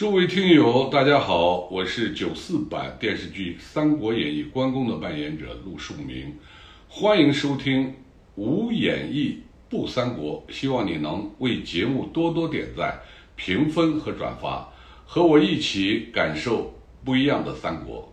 [0.00, 6.34] 诸位听友大家好我是九四版电视剧三国演义关公的扮演者陆树铭
[6.88, 7.94] 欢迎收听
[8.34, 12.98] 无演义不三国希望你能为节目多多点赞
[13.36, 14.66] 评分和转发
[15.04, 16.72] 和我一起感受
[17.04, 18.10] 不一样的三国。